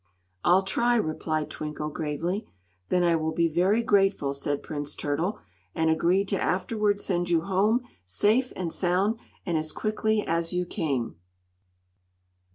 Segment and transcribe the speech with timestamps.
[0.43, 2.47] "I'll try," replied Twinkle, gravely.
[2.89, 5.37] "Then I will be very grateful," said Prince Turtle,
[5.75, 10.65] "and agree to afterward send you home safe and sound, and as quickly as you
[10.65, 11.17] came."